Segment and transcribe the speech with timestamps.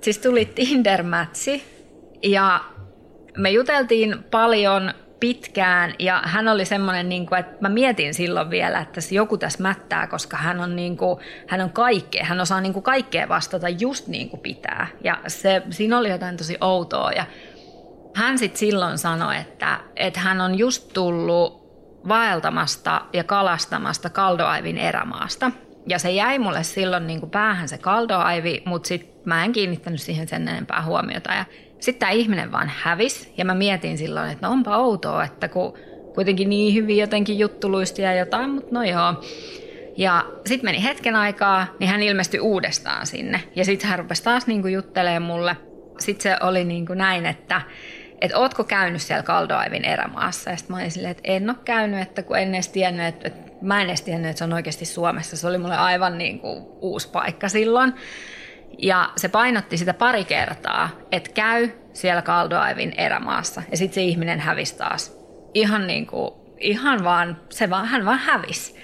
[0.00, 1.62] siis tuli Tinder-mätsi
[2.22, 2.60] ja
[3.36, 8.80] me juteltiin paljon pitkään ja hän oli semmoinen, niin kuin, että mä mietin silloin vielä,
[8.80, 12.72] että joku tässä mättää, koska hän on, niin kuin, hän on kaikkea, hän osaa niin
[12.72, 14.86] kuin kaikkea vastata just niin kuin pitää.
[15.04, 17.24] Ja se, siinä oli jotain tosi outoa ja
[18.14, 21.68] hän sitten silloin sanoi, että, että hän on just tullut
[22.08, 25.50] vaeltamasta ja kalastamasta Kaldoaivin erämaasta.
[25.86, 30.00] Ja se jäi mulle silloin niin kuin päähän se Kaldoaivi, mutta sitten mä en kiinnittänyt
[30.00, 31.32] siihen sen enempää huomiota.
[31.32, 31.44] Ja
[31.80, 35.74] sitten tämä ihminen vaan hävisi ja mä mietin silloin, että no onpa outoa, että kun
[36.14, 39.14] kuitenkin niin hyvin jotenkin juttuluisti ja jotain, mutta no joo.
[39.96, 43.42] Ja sitten meni hetken aikaa, niin hän ilmestyi uudestaan sinne.
[43.56, 45.56] Ja sitten hän rupesi taas niinku juttelemaan mulle.
[45.98, 47.60] Sitten se oli niinku näin, että
[48.20, 50.50] että ootko käynyt siellä Kaldoaivin erämaassa?
[50.50, 53.28] Ja sitten mä olin silleen, että en ole käynyt, että kun en edes tiennyt, että,
[53.28, 55.36] että mä en edes tiennyt, että se on oikeasti Suomessa.
[55.36, 57.94] Se oli mulle aivan niin kuin uusi paikka silloin.
[58.78, 63.62] Ja se painotti sitä pari kertaa, että käy siellä Kaldoaivin erämaassa.
[63.70, 65.18] Ja sitten se ihminen hävisi taas.
[65.54, 68.74] Ihan niin kuin, ihan vaan, se vaan, hän vaan hävisi.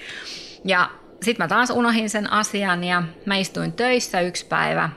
[0.64, 0.90] Ja
[1.22, 4.90] sitten mä taas unohin sen asian ja mä istuin töissä yksi päivä,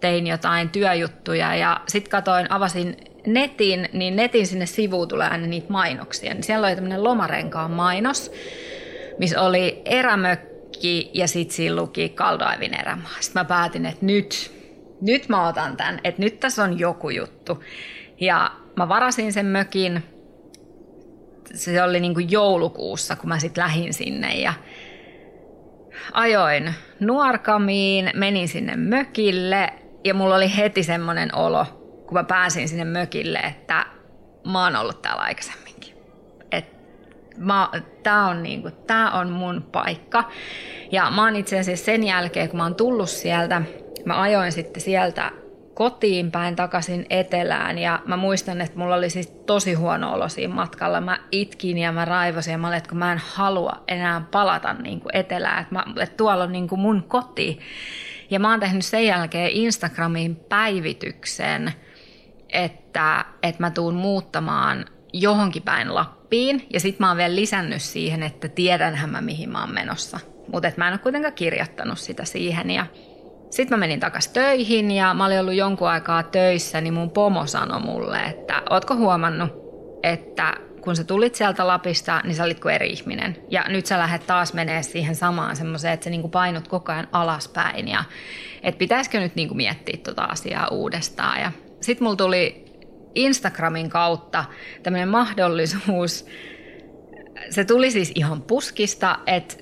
[0.00, 5.72] tein jotain työjuttuja ja sitten katoin, avasin netin, niin netin sinne sivuun tulee aina niitä
[5.72, 6.34] mainoksia.
[6.34, 8.32] Niin siellä oli tämmöinen lomarenkaan mainos,
[9.18, 10.51] missä oli erämökki
[11.14, 13.12] ja sitten siinä luki Kaldoaivin erämaa.
[13.20, 14.52] Sitten mä päätin, että nyt,
[15.00, 17.64] nyt mä otan tämän, että nyt tässä on joku juttu.
[18.20, 20.02] Ja mä varasin sen mökin,
[21.54, 24.54] se oli niin kuin joulukuussa, kun mä sitten lähin sinne ja
[26.12, 29.72] ajoin nuorkamiin, menin sinne mökille
[30.04, 31.66] ja mulla oli heti semmoinen olo,
[32.06, 33.86] kun mä pääsin sinne mökille, että
[34.52, 35.22] mä oon ollut täällä
[38.02, 40.24] Tämä on, niinku, tää on mun paikka.
[40.92, 43.62] Ja mä oon itse asiassa sen jälkeen, kun mä oon tullut sieltä,
[44.04, 45.30] mä ajoin sitten sieltä
[45.74, 50.54] kotiin päin takaisin etelään ja mä muistan, että mulla oli siis tosi huono olo siinä
[50.54, 51.00] matkalla.
[51.00, 54.72] Mä itkin ja mä raivosin ja mä olin, että kun mä en halua enää palata
[54.72, 57.58] niin kuin etelään, että, mä, että tuolla on niin kuin mun koti.
[58.30, 61.72] Ja mä oon tehnyt sen jälkeen Instagramiin päivityksen–
[62.52, 65.94] että, että mä tuun muuttamaan johonkin päin
[66.32, 66.66] Lappiin.
[66.70, 70.20] Ja sit mä oon vielä lisännyt siihen, että tiedänhän mä mihin mä oon menossa.
[70.52, 72.70] Mutta mä en ole kuitenkaan kirjoittanut sitä siihen.
[72.70, 72.86] Ja
[73.50, 77.46] sitten mä menin takas töihin ja mä olin ollut jonkun aikaa töissä, niin mun pomo
[77.46, 79.50] sanoi mulle, että ootko huomannut,
[80.02, 83.36] että kun sä tulit sieltä Lapista, niin sä olit kuin eri ihminen.
[83.50, 87.08] Ja nyt sä lähdet taas menee siihen samaan semmoiseen, että sä niinku painut koko ajan
[87.12, 87.88] alaspäin.
[87.88, 88.04] Ja
[88.62, 91.40] että pitäisikö nyt niinku miettiä tota asiaa uudestaan.
[91.40, 92.61] Ja sitten mulla tuli
[93.14, 94.44] Instagramin kautta
[94.82, 96.26] tämmöinen mahdollisuus.
[97.50, 99.54] Se tuli siis ihan puskista, että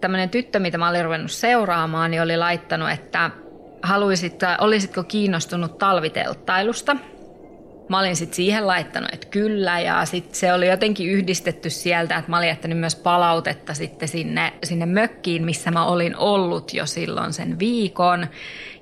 [0.00, 3.30] tämmöinen tyttö, mitä mä olin ruvennut seuraamaan, niin oli laittanut, että
[3.82, 6.96] haluaisit, olisitko kiinnostunut talvitelttailusta.
[7.88, 12.30] Mä olin sitten siihen laittanut, että kyllä, ja sitten se oli jotenkin yhdistetty sieltä, että
[12.30, 17.32] mä olin jättänyt myös palautetta sitten sinne, sinne mökkiin, missä mä olin ollut jo silloin
[17.32, 18.26] sen viikon.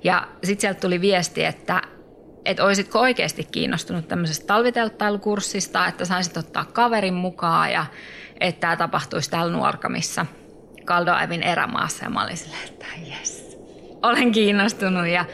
[0.03, 1.81] Ja sitten sieltä tuli viesti, että
[2.45, 7.85] että olisitko oikeasti kiinnostunut tämmöisestä talvitelttailukurssista, että saisit ottaa kaverin mukaan ja
[8.39, 10.25] että tämä tapahtuisi täällä Nuorkamissa
[10.85, 12.05] Kaldoaivin erämaassa.
[12.05, 13.57] Ja mä olin silleen, että jes,
[14.03, 15.07] olen kiinnostunut.
[15.07, 15.25] Ja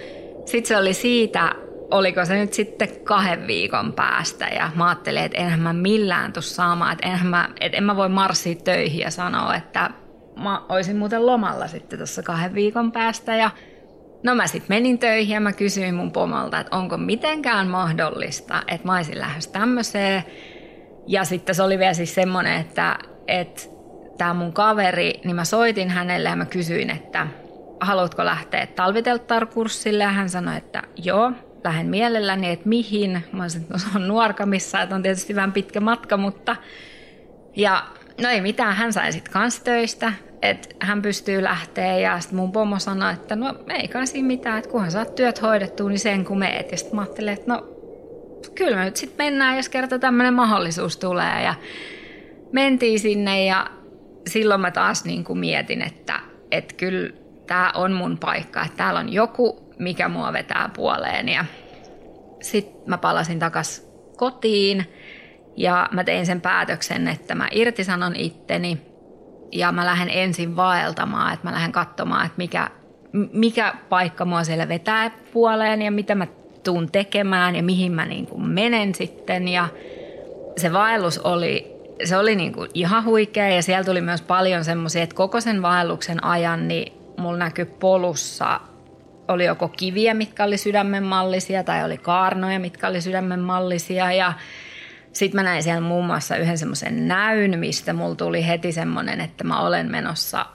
[0.45, 1.55] sitten se oli siitä,
[1.91, 4.45] oliko se nyt sitten kahden viikon päästä.
[4.45, 7.95] Ja mä ajattelin, että enhän mä millään tuu saamaan, että, enhän mä, että en mä
[7.95, 9.89] voi marssia töihin ja sanoa, että
[10.43, 13.35] mä olisin muuten lomalla sitten tuossa kahden viikon päästä.
[13.35, 13.49] Ja
[14.23, 18.87] No mä sitten menin töihin ja mä kysyin mun pomolta, että onko mitenkään mahdollista, että
[18.87, 20.23] mä olisin lähes tämmöiseen.
[21.07, 23.61] Ja sitten se oli vielä siis semmoinen, että, että
[24.17, 27.27] tämä mun kaveri, niin mä soitin hänelle ja mä kysyin, että
[27.79, 30.03] haluatko lähteä talvitelttarkurssille?
[30.03, 31.31] Ja hän sanoi, että joo,
[31.63, 33.23] lähden mielelläni, että mihin.
[33.31, 36.55] Mä olisin, että no se on nuorkamissa, että on tietysti vähän pitkä matka, mutta...
[37.55, 37.83] Ja
[38.21, 42.51] no ei mitään, hän sai sitten kans töistä että hän pystyy lähteä ja sitten mun
[42.51, 46.25] pomo sanoi, että no ei kai siinä mitään, että kunhan saat työt hoidettua, niin sen
[46.25, 46.71] kun meet.
[46.71, 47.67] Ja sitten mä ajattelin, että no
[48.55, 51.43] kyllä me nyt sitten mennään, jos kerta tämmöinen mahdollisuus tulee.
[51.43, 51.53] Ja
[52.51, 53.67] mentiin sinne ja
[54.27, 56.19] silloin mä taas niin kuin mietin, että,
[56.51, 57.09] että kyllä
[57.47, 61.29] tämä on mun paikka, että täällä on joku, mikä mua vetää puoleen.
[61.29, 61.45] Ja
[62.41, 64.85] sitten mä palasin takas kotiin
[65.57, 68.77] ja mä tein sen päätöksen, että mä irtisanon itteni–
[69.51, 72.69] ja mä lähden ensin vaeltamaan, että mä lähden katsomaan, että mikä,
[73.33, 76.27] mikä paikka mua siellä vetää puoleen ja mitä mä
[76.63, 79.47] tuun tekemään ja mihin mä niin kuin menen sitten.
[79.47, 79.67] Ja
[80.57, 85.03] se vaellus oli, se oli niin kuin ihan huikea ja siellä tuli myös paljon semmoisia,
[85.03, 88.59] että koko sen vaelluksen ajan niin mulla näkyi polussa
[89.27, 94.11] oli joko kiviä, mitkä oli sydämen mallisia, tai oli kaarnoja, mitkä oli sydämen mallisia.
[94.11, 94.33] Ja
[95.13, 99.43] sitten mä näin siellä muun muassa yhden semmoisen näyn, mistä mulla tuli heti semmoinen, että
[99.43, 100.45] mä olen menossa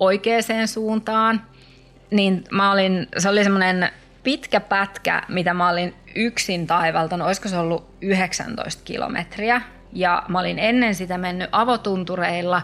[0.00, 1.42] oikeaan suuntaan.
[2.10, 3.88] Niin mä olin, se oli semmoinen
[4.22, 9.62] pitkä pätkä, mitä mä olin yksin taivaltanut, olisiko se ollut 19 kilometriä.
[9.92, 12.62] Ja mä olin ennen sitä mennyt avotuntureilla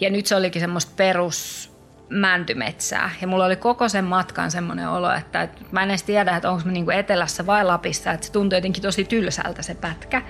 [0.00, 1.72] ja nyt se olikin semmoista perus
[2.08, 3.10] mäntymetsää.
[3.20, 6.50] Ja mulla oli koko sen matkan semmoinen olo, että, että mä en edes tiedä, että
[6.50, 8.12] onko mä niinku etelässä vai Lapissa.
[8.12, 10.22] Että se tuntui jotenkin tosi tylsältä se pätkä.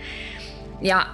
[0.82, 1.06] Ja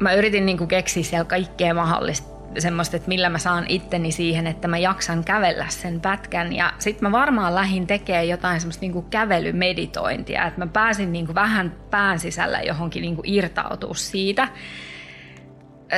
[0.00, 4.68] mä yritin niinku keksiä siellä kaikkea mahdollista semmoista, että millä mä saan itteni siihen, että
[4.68, 6.52] mä jaksan kävellä sen pätkän.
[6.52, 11.74] Ja sitten mä varmaan lähin tekemään jotain semmoista niinku kävelymeditointia, että mä pääsin niinku vähän
[11.90, 14.48] pään sisällä johonkin niinku irtautua siitä.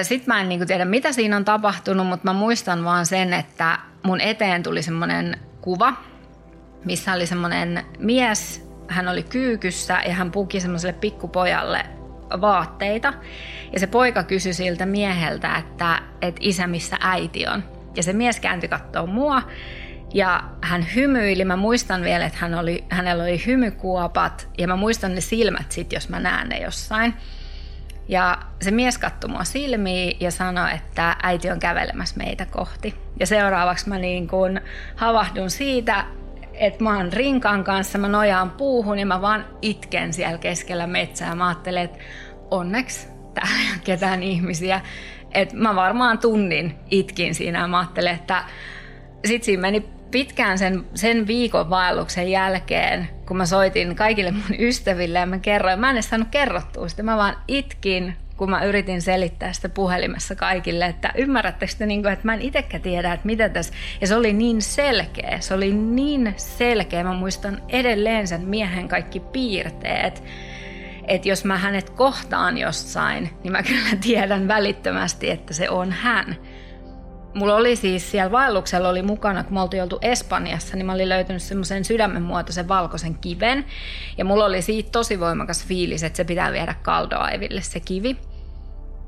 [0.03, 3.79] Sitten mä en niinku tiedä, mitä siinä on tapahtunut, mutta mä muistan vaan sen, että
[4.03, 5.93] mun eteen tuli semmoinen kuva,
[6.85, 11.96] missä oli semmoinen mies, hän oli kyykyssä ja hän puki semmoiselle pikkupojalle
[12.41, 13.13] vaatteita.
[13.73, 17.65] Ja se poika kysyi siltä mieheltä, että, että isä, missä äiti on.
[17.97, 19.43] Ja se mies kääntyi katsoa mua
[20.15, 21.45] ja hän hymyili.
[21.45, 25.93] Mä muistan vielä, että hän oli, hänellä oli hymykuopat ja mä muistan ne silmät sit,
[25.93, 27.15] jos mä näen ne jossain.
[28.09, 32.95] Ja se mies katsoi mua silmiin ja sanoi, että äiti on kävelemässä meitä kohti.
[33.21, 34.61] Ja seuraavaksi mä niin kun
[34.97, 36.05] havahdun siitä,
[36.57, 41.35] että mä oon rinkan kanssa, mä nojaan puuhun ja mä vaan itken siellä keskellä metsää.
[41.35, 41.99] Mä ajattelen, että
[42.51, 44.81] onneksi täällä ei ole ketään ihmisiä.
[45.35, 48.45] Että mä varmaan tunnin itkin siinä ja mä ajattelin, että
[49.25, 55.19] sit siinä meni pitkään sen, sen viikon vaelluksen jälkeen, kun mä soitin kaikille mun ystäville
[55.19, 59.03] ja mä kerroin, mä en edes saanut kerrottua sitä, mä vaan itkin, kun mä yritin
[59.03, 63.27] selittää sitä puhelimessa kaikille, että ymmärrättekö te, niin kuin, että mä en itsekään tiedä, että
[63.27, 68.41] mitä tässä, ja se oli niin selkeä, se oli niin selkeä, mä muistan edelleen sen
[68.41, 70.23] miehen kaikki piirteet,
[71.09, 76.37] että jos mä hänet kohtaan jossain, niin mä kyllä tiedän välittömästi, että se on hän.
[77.35, 81.09] Mulla oli siis siellä vaelluksella oli mukana, kun me oltiin oltu Espanjassa, niin mä olin
[81.09, 83.65] löytänyt semmoisen sydämen muotoisen valkoisen kiven.
[84.19, 88.17] Ja mulla oli siitä tosi voimakas fiilis, että se pitää viedä kaldoaiville se kivi.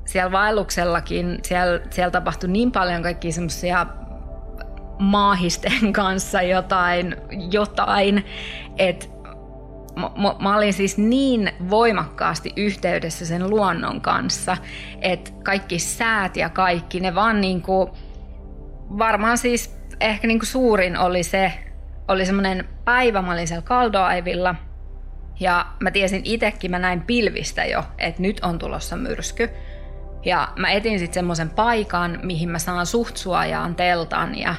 [0.09, 3.85] Siellä vaelluksellakin, siellä, siellä tapahtui niin paljon kaikkia semmoisia
[4.99, 7.15] maahisten kanssa jotain,
[7.51, 8.25] jotain
[8.77, 9.05] että
[9.95, 14.57] mä, mä olin siis niin voimakkaasti yhteydessä sen luonnon kanssa,
[15.01, 17.89] että kaikki säät ja kaikki, ne vaan niin kuin,
[18.97, 21.53] varmaan siis ehkä niin kuin suurin oli se,
[22.07, 24.55] oli semmoinen päivä, mä olin siellä Kaldoaivilla
[25.39, 29.49] ja mä tiesin itsekin, mä näin pilvistä jo, että nyt on tulossa myrsky.
[30.25, 34.55] Ja mä etin sitten semmoisen paikan, mihin mä saan suht suojaan teltan ja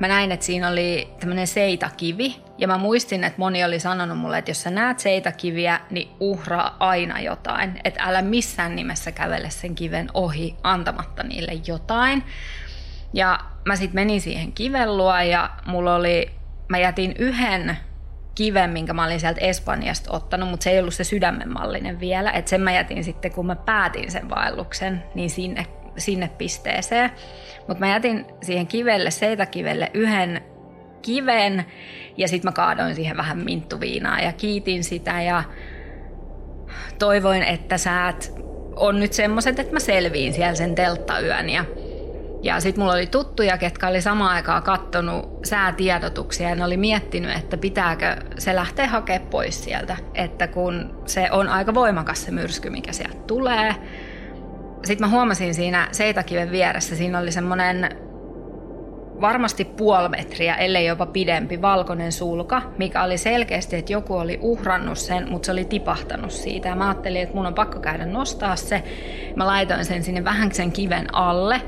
[0.00, 2.36] mä näin, että siinä oli tämmöinen seitakivi.
[2.58, 6.76] Ja mä muistin, että moni oli sanonut mulle, että jos sä näet seitakiviä, niin uhraa
[6.78, 7.80] aina jotain.
[7.84, 12.22] Että älä missään nimessä kävele sen kiven ohi antamatta niille jotain.
[13.14, 16.30] Ja mä sitten menin siihen kivellua ja mulla oli,
[16.68, 17.76] mä jätin yhden
[18.36, 22.30] kiven, minkä mä olin sieltä Espanjasta ottanut, mutta se ei ollut se sydämenmallinen vielä.
[22.30, 25.66] Että sen mä jätin sitten, kun mä päätin sen vaelluksen, niin sinne,
[25.96, 27.10] sinne pisteeseen.
[27.58, 30.42] Mutta mä jätin siihen kivelle, seitakivelle yhden
[31.02, 31.64] kiven
[32.16, 35.42] ja sitten mä kaadoin siihen vähän minttuviinaa ja kiitin sitä ja
[36.98, 38.32] toivoin, että säät
[38.76, 41.64] on nyt semmoiset, että mä selviin siellä sen telttayön ja
[42.46, 47.36] ja sitten mulla oli tuttuja, ketkä oli samaan aikaan kattonut säätiedotuksia ja ne oli miettinyt,
[47.36, 49.96] että pitääkö se lähteä hakemaan pois sieltä.
[50.14, 53.74] Että kun se on aika voimakas se myrsky, mikä sieltä tulee.
[54.84, 57.88] Sitten mä huomasin siinä seitakiven vieressä, siinä oli semmoinen
[59.20, 64.98] varmasti puoli metriä, ellei jopa pidempi, valkoinen sulka, mikä oli selkeästi, että joku oli uhrannut
[64.98, 66.68] sen, mutta se oli tipahtanut siitä.
[66.68, 68.82] Ja mä ajattelin, että mun on pakko käydä nostaa se.
[69.36, 71.60] Mä laitoin sen sinne vähän sen kiven alle.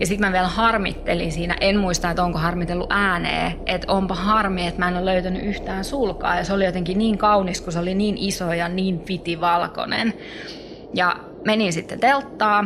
[0.00, 4.66] Ja sitten mä vielä harmittelin siinä, en muista, että onko harmitellut ääneen, että onpa harmi,
[4.66, 6.36] että mä en ole löytänyt yhtään sulkaa.
[6.36, 9.02] Ja se oli jotenkin niin kaunis, kun se oli niin iso ja niin
[9.40, 10.14] valkoinen.
[10.94, 12.64] Ja menin sitten telttaa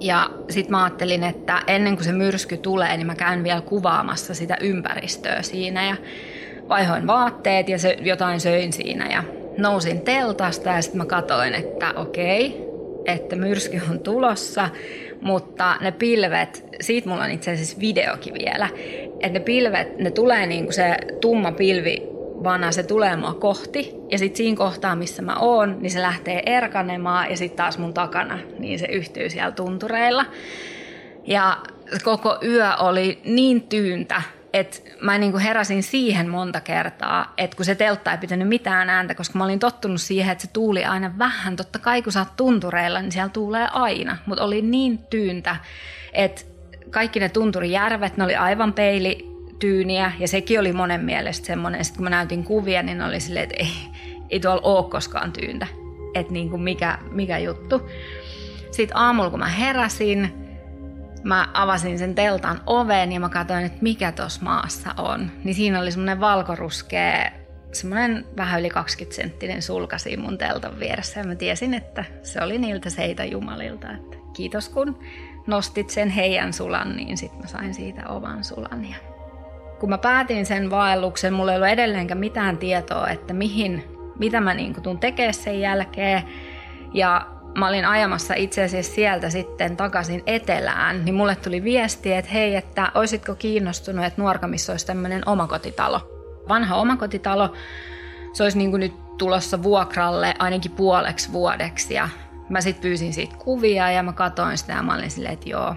[0.00, 4.34] ja sitten mä ajattelin, että ennen kuin se myrsky tulee, niin mä käyn vielä kuvaamassa
[4.34, 5.86] sitä ympäristöä siinä.
[5.86, 5.96] Ja
[6.68, 9.24] vaihoin vaatteet ja se, jotain söin siinä ja
[9.58, 12.63] nousin teltasta ja sitten mä katoin, että okei,
[13.04, 14.68] että myrsky on tulossa,
[15.20, 18.68] mutta ne pilvet, siitä mulla on itse asiassa videokin vielä,
[19.20, 23.94] että ne pilvet, ne tulee niin kuin se tumma pilvi vaan se tulee mua kohti
[24.10, 27.94] ja sitten siinä kohtaa, missä mä oon, niin se lähtee erkanemaan ja sitten taas mun
[27.94, 30.24] takana, niin se yhtyy siellä tuntureilla.
[31.26, 31.58] Ja
[32.04, 34.22] koko yö oli niin tyyntä,
[34.54, 38.90] et mä niin kuin heräsin siihen monta kertaa, että kun se teltta ei pitänyt mitään
[38.90, 41.56] ääntä, koska mä olin tottunut siihen, että se tuuli aina vähän.
[41.56, 44.16] Totta kai kun sä oot tuntureilla, niin siellä tuulee aina.
[44.26, 45.56] Mutta oli niin tyyntä,
[46.12, 46.42] että
[46.90, 51.84] kaikki ne tunturijärvet, ne oli aivan peilityyniä ja sekin oli monen mielestä semmoinen.
[51.84, 53.74] Sitten kun mä näytin kuvia, niin oli silleen, että ei,
[54.30, 55.66] ei tuolla ole koskaan tyyntä.
[56.14, 57.90] Että niin kuin mikä, mikä juttu.
[58.70, 60.43] Sitten aamulla kun mä heräsin,
[61.24, 65.30] mä avasin sen teltan oven ja mä katsoin, että mikä tuossa maassa on.
[65.44, 67.30] Niin siinä oli semmoinen valkoruskea,
[67.72, 71.20] semmoinen vähän yli 20 senttinen sulka siinä mun teltan vieressä.
[71.20, 73.90] Ja mä tiesin, että se oli niiltä seitä jumalilta.
[73.90, 74.98] Että kiitos kun
[75.46, 78.84] nostit sen heidän sulan, niin sitten mä sain siitä oman sulan.
[78.90, 78.96] Ja
[79.80, 83.84] kun mä päätin sen vaelluksen, mulla ei ollut edelleenkään mitään tietoa, että mihin,
[84.18, 86.22] mitä mä niin tuun tekemään sen jälkeen.
[86.94, 87.26] Ja
[87.58, 92.56] mä olin ajamassa itse asiassa sieltä sitten takaisin etelään, niin mulle tuli viesti, että hei,
[92.56, 96.00] että olisitko kiinnostunut, että Nuorkamissa olisi tämmöinen omakotitalo.
[96.48, 97.52] Vanha omakotitalo,
[98.32, 102.08] se olisi niin kuin nyt tulossa vuokralle ainakin puoleksi vuodeksi ja
[102.48, 105.74] mä sitten pyysin siitä kuvia ja mä katsoin sitä ja mä olin silleen, että joo,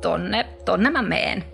[0.00, 1.44] tonne, tonne mä meen.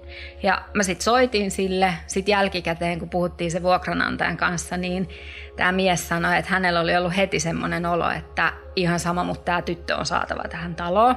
[0.43, 5.09] Ja mä sitten soitin sille, sitten jälkikäteen kun puhuttiin se vuokranantajan kanssa, niin
[5.57, 9.63] tämä mies sanoi, että hänellä oli ollut heti semmoinen olo, että ihan sama, mutta tämä
[9.63, 11.17] tyttö on saatava tähän taloon.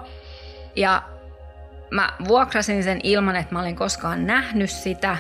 [0.76, 1.04] Ja
[1.92, 5.18] mä vuokrasin sen ilman, että mä olin koskaan nähnyt sitä.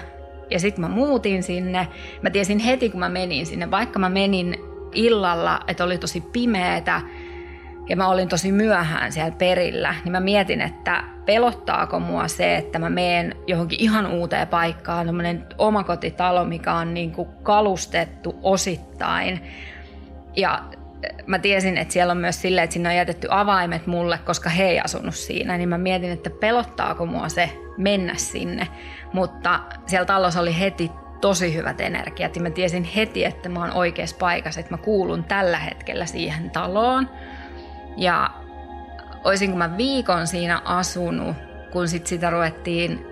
[0.49, 1.87] Ja sitten mä muutin sinne.
[2.21, 4.55] Mä tiesin heti, kun mä menin sinne, vaikka mä menin
[4.93, 7.01] illalla, että oli tosi pimeetä,
[7.89, 12.79] ja mä olin tosi myöhään siellä perillä, niin mä mietin, että pelottaako mua se, että
[12.79, 19.43] mä meen johonkin ihan uuteen paikkaan, tämmöinen omakotitalo, mikä on niin kuin kalustettu osittain.
[20.35, 20.63] Ja
[21.25, 24.63] mä tiesin, että siellä on myös silleen, että sinne on jätetty avaimet mulle, koska he
[24.63, 28.67] ei asunut siinä, niin mä mietin, että pelottaako mua se mennä sinne.
[29.13, 33.73] Mutta siellä talossa oli heti tosi hyvät energiat ja mä tiesin heti, että mä oon
[33.73, 37.09] oikeassa paikassa, että mä kuulun tällä hetkellä siihen taloon.
[37.97, 38.29] Ja
[39.23, 41.35] olisinko mä viikon siinä asunut,
[41.71, 43.05] kun sit sitä ruvettiin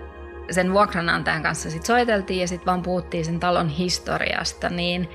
[0.50, 5.08] sen vuokranantajan kanssa sit soiteltiin ja sitten vaan puhuttiin sen talon historiasta, niin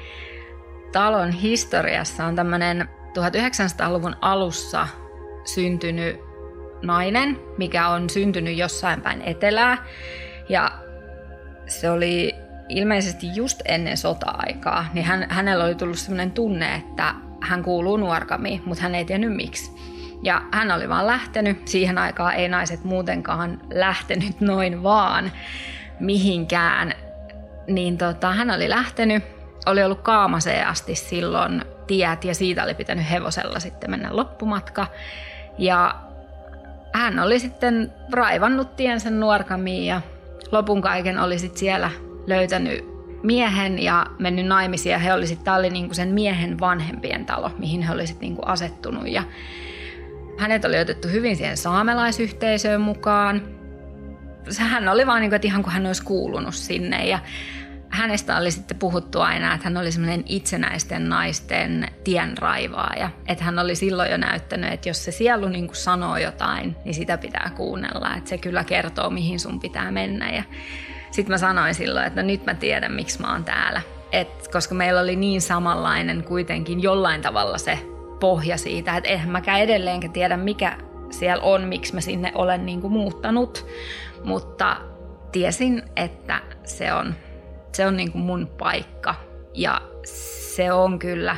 [0.92, 4.88] talon historiassa on tämmöinen 1900-luvun alussa
[5.46, 6.20] syntynyt
[6.82, 9.78] nainen, mikä on syntynyt jossain päin etelää.
[10.50, 10.72] Ja
[11.68, 12.36] se oli
[12.70, 17.14] ilmeisesti just ennen sota-aikaa, niin hän, hänellä oli tullut sellainen tunne, että
[17.46, 19.72] hän kuuluu nuorkamiin, mutta hän ei tiennyt miksi.
[20.24, 21.68] Ja hän oli vaan lähtenyt.
[21.68, 25.32] Siihen aikaan ei naiset muutenkaan lähtenyt noin vaan
[26.00, 26.94] mihinkään.
[27.68, 29.24] Niin tota, hän oli lähtenyt,
[29.66, 34.88] oli ollut Kaamaseen asti silloin tiet ja siitä oli pitänyt hevosella sitten mennä loppumatka.
[35.58, 35.96] Ja
[36.94, 40.02] hän oli sitten raivannut tiensä nuorkamiin ja
[40.52, 41.92] lopun kaiken oli sitten siellä
[42.28, 42.95] löytänyt
[43.26, 47.82] miehen ja mennyt naimisiin ja he oli sitten, oli niinku sen miehen vanhempien talo, mihin
[47.82, 49.24] he olisivat niinku asettunut ja
[50.38, 53.42] hänet oli otettu hyvin siihen saamelaisyhteisöön mukaan.
[54.58, 57.20] Hän oli vaan niin kuin, että ihan kuin hän olisi kuulunut sinne ja
[57.90, 63.10] hänestä oli sitten puhuttu aina, että hän oli semmoinen itsenäisten naisten tienraivaaja.
[63.28, 66.94] Että hän oli silloin jo näyttänyt, että jos se sielu niin kuin sanoo jotain, niin
[66.94, 68.16] sitä pitää kuunnella.
[68.16, 70.30] Että se kyllä kertoo, mihin sun pitää mennä.
[70.30, 70.44] Ja
[71.16, 73.82] sitten mä sanoin silloin, että no nyt mä tiedän, miksi mä oon täällä.
[74.12, 77.80] Et, koska meillä oli niin samanlainen kuitenkin jollain tavalla se
[78.20, 80.78] pohja siitä, että eihän mäkään edelleenkään tiedä, mikä
[81.10, 83.66] siellä on, miksi mä sinne olen niin kuin muuttanut.
[84.24, 84.78] Mutta
[85.32, 87.16] tiesin, että se on,
[87.72, 89.16] se on niin kuin mun paikka.
[89.54, 89.82] Ja
[90.54, 91.36] se on kyllä,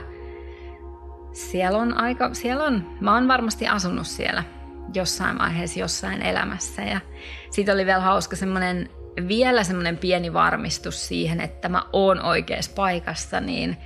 [1.34, 4.44] siellä on aika, siellä on, mä oon varmasti asunut siellä
[4.94, 6.82] jossain vaiheessa jossain elämässä.
[6.82, 7.00] Ja
[7.52, 8.90] siitä oli vielä hauska semmoinen
[9.28, 13.78] vielä semmoinen pieni varmistus siihen, että mä oon oikeassa paikassa, niin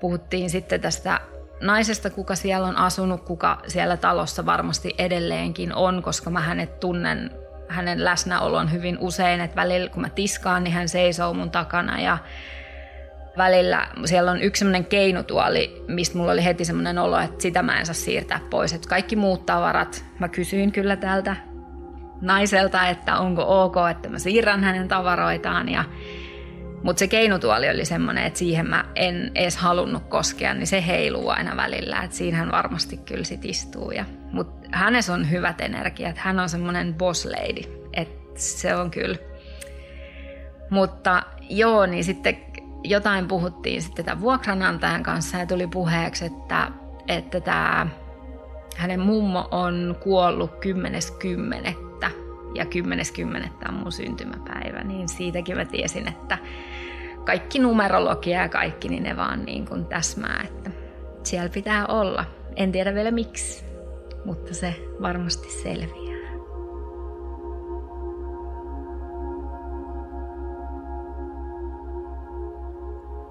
[0.00, 1.20] puhuttiin sitten tästä
[1.60, 7.30] naisesta, kuka siellä on asunut, kuka siellä talossa varmasti edelleenkin on, koska mä hänet tunnen
[7.68, 12.18] hänen läsnäolon hyvin usein, että välillä kun mä tiskaan, niin hän seisoo mun takana ja
[13.36, 17.78] välillä siellä on yksi semmoinen keinutuoli, mistä mulla oli heti semmoinen olo, että sitä mä
[17.78, 18.72] en saa siirtää pois.
[18.72, 21.36] Että kaikki muut tavarat, mä kysyin kyllä tältä
[22.20, 25.68] naiselta, että onko ok, että mä siirrän hänen tavaroitaan.
[25.68, 25.84] Ja,
[26.82, 31.28] mutta se keinutuoli oli semmoinen, että siihen mä en edes halunnut koskea, niin se heiluu
[31.28, 33.90] aina välillä, että siinähän varmasti kyllä sit istuu.
[33.90, 39.16] Ja, mutta hänessä on hyvät energiat, hän on semmoinen boss lady, että se on kyllä.
[40.70, 42.38] Mutta joo, niin sitten
[42.84, 46.70] jotain puhuttiin sitten tämän vuokranantajan kanssa ja tuli puheeksi, että,
[47.08, 47.86] että tämä
[48.76, 51.85] hänen mummo on kuollut 10.10
[52.56, 53.68] ja 10.10.
[53.68, 56.38] on mun syntymäpäivä, niin siitäkin mä tiesin, että
[57.24, 60.70] kaikki numerologia ja kaikki, niin ne vaan niin kuin täsmää, että
[61.22, 62.24] siellä pitää olla.
[62.56, 63.64] En tiedä vielä miksi,
[64.24, 66.15] mutta se varmasti selviää.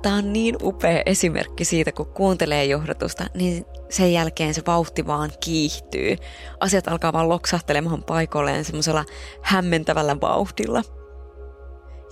[0.06, 5.32] Tämä on niin upea esimerkki siitä, kun kuuntelee johdatusta, niin sen jälkeen se vauhti vaan
[5.40, 6.16] kiihtyy.
[6.60, 9.06] Asiat alkaa vaan loksahtelemaan paikoilleen semmoisella
[9.42, 10.82] hämmentävällä vauhdilla.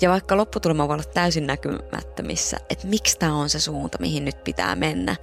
[0.01, 4.43] Ja vaikka lopputulema voi olla täysin näkymättömissä, että miksi tämä on se suunta, mihin nyt
[4.43, 5.15] pitää mennä,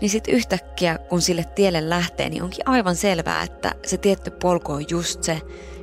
[0.00, 4.72] niin sitten yhtäkkiä, kun sille tielle lähtee, niin onkin aivan selvää, että se tietty polku
[4.72, 5.40] on just se,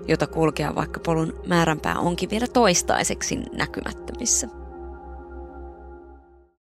[0.07, 4.64] jota kulkea, vaikka polun määränpää onkin vielä toistaiseksi näkymättömissä.